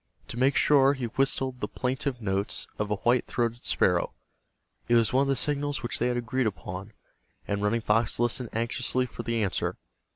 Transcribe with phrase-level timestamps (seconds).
[0.29, 4.13] To make sure he whistled the plaintive notes of the white throated sparrow.
[4.87, 6.93] It was one of the signals which they had agreed upon,
[7.47, 9.77] and Running Fox listened anxiously for the answer.